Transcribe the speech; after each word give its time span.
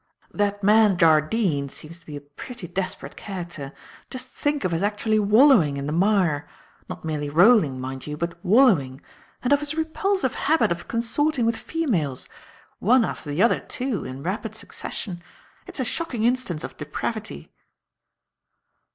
"That 0.33 0.63
man, 0.63 0.97
Jardine, 0.97 1.69
seems 1.69 1.99
to 1.99 2.05
be 2.07 2.15
a 2.15 2.21
pretty 2.21 2.67
desperate 2.67 3.15
character. 3.15 3.71
Just 4.09 4.29
think 4.29 4.63
of 4.65 4.71
his 4.71 4.81
actually 4.81 5.19
wallowing 5.19 5.77
in 5.77 5.85
the 5.85 5.91
mire 5.91 6.47
not 6.89 7.05
merely 7.05 7.29
rolling, 7.29 7.79
mind 7.79 8.07
you, 8.07 8.17
but 8.17 8.43
wallowing 8.43 8.99
and 9.43 9.53
of 9.53 9.59
his 9.59 9.75
repulsive 9.75 10.33
habit 10.33 10.71
of 10.71 10.87
consorting 10.87 11.45
with 11.45 11.55
females; 11.55 12.27
one 12.79 13.05
after 13.05 13.29
the 13.29 13.43
other, 13.43 13.59
too, 13.59 14.03
in 14.03 14.23
rapid 14.23 14.55
succession. 14.55 15.21
It's 15.67 15.79
a 15.79 15.85
shocking 15.85 16.23
instance 16.23 16.63
of 16.63 16.77
depravity." 16.77 17.53